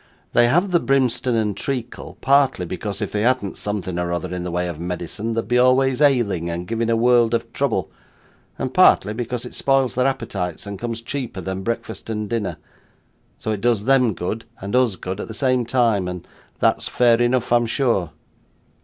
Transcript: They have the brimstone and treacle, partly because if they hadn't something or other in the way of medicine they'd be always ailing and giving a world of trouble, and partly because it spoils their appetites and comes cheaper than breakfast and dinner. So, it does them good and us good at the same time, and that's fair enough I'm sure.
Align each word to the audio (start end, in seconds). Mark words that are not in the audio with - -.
They 0.33 0.47
have 0.47 0.71
the 0.71 0.79
brimstone 0.79 1.35
and 1.35 1.55
treacle, 1.55 2.17
partly 2.21 2.65
because 2.65 3.03
if 3.03 3.11
they 3.11 3.21
hadn't 3.21 3.55
something 3.55 3.99
or 3.99 4.11
other 4.11 4.33
in 4.33 4.43
the 4.43 4.49
way 4.49 4.67
of 4.67 4.79
medicine 4.79 5.35
they'd 5.35 5.47
be 5.47 5.59
always 5.59 6.01
ailing 6.01 6.49
and 6.49 6.67
giving 6.67 6.89
a 6.89 6.95
world 6.95 7.35
of 7.35 7.53
trouble, 7.53 7.91
and 8.57 8.73
partly 8.73 9.13
because 9.13 9.45
it 9.45 9.53
spoils 9.53 9.93
their 9.93 10.07
appetites 10.07 10.65
and 10.65 10.79
comes 10.79 11.03
cheaper 11.03 11.39
than 11.39 11.61
breakfast 11.61 12.09
and 12.09 12.27
dinner. 12.27 12.57
So, 13.37 13.51
it 13.51 13.61
does 13.61 13.85
them 13.85 14.15
good 14.15 14.45
and 14.59 14.75
us 14.75 14.95
good 14.95 15.19
at 15.19 15.27
the 15.27 15.35
same 15.35 15.67
time, 15.67 16.07
and 16.07 16.27
that's 16.57 16.87
fair 16.87 17.21
enough 17.21 17.51
I'm 17.53 17.67
sure. 17.67 18.09